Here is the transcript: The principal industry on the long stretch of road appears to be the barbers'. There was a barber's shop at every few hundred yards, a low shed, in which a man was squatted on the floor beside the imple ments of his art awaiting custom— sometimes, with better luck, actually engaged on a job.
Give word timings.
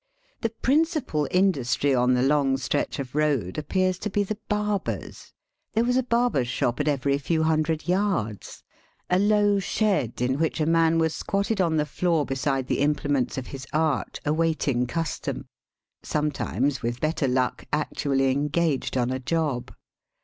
The 0.41 0.49
principal 0.49 1.27
industry 1.29 1.93
on 1.93 2.15
the 2.15 2.23
long 2.23 2.57
stretch 2.57 2.97
of 2.97 3.13
road 3.13 3.59
appears 3.59 3.99
to 3.99 4.09
be 4.09 4.23
the 4.23 4.39
barbers'. 4.49 5.31
There 5.75 5.83
was 5.83 5.95
a 5.95 6.01
barber's 6.01 6.47
shop 6.47 6.79
at 6.79 6.87
every 6.87 7.19
few 7.19 7.43
hundred 7.43 7.87
yards, 7.87 8.63
a 9.11 9.19
low 9.19 9.59
shed, 9.59 10.19
in 10.19 10.39
which 10.39 10.59
a 10.59 10.65
man 10.65 10.97
was 10.97 11.13
squatted 11.13 11.61
on 11.61 11.77
the 11.77 11.85
floor 11.85 12.25
beside 12.25 12.65
the 12.65 12.81
imple 12.81 13.11
ments 13.11 13.37
of 13.37 13.45
his 13.53 13.67
art 13.73 14.19
awaiting 14.25 14.87
custom— 14.87 15.45
sometimes, 16.01 16.81
with 16.81 16.99
better 16.99 17.27
luck, 17.27 17.65
actually 17.71 18.31
engaged 18.31 18.97
on 18.97 19.11
a 19.11 19.19
job. 19.19 19.71